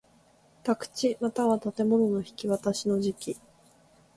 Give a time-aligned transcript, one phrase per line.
[0.63, 3.37] 宅地又は建物の引渡しの時期